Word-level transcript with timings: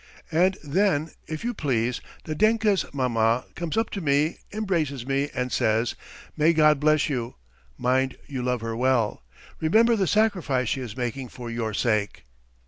And 0.31 0.57
then, 0.63 1.11
if 1.27 1.43
you 1.43 1.53
please, 1.53 2.01
Nadenka's 2.25 2.91
maman 2.91 3.43
comes 3.53 3.77
up 3.77 3.91
to 3.91 4.01
me, 4.01 4.39
embraces 4.51 5.05
me, 5.05 5.29
and 5.35 5.51
says: 5.51 5.93
"May 6.35 6.53
God 6.53 6.79
bless 6.79 7.07
you!... 7.07 7.35
Mind 7.77 8.17
you 8.25 8.41
love 8.41 8.61
her 8.61 8.75
well.... 8.75 9.21
Remember 9.59 9.95
the 9.95 10.07
sacrifice 10.07 10.69
she 10.69 10.81
is 10.81 10.97
making 10.97 11.29
for 11.29 11.51
your 11.51 11.75
sake!" 11.75 12.23